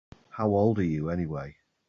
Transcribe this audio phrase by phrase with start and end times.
[0.29, 1.57] How old are you anyway?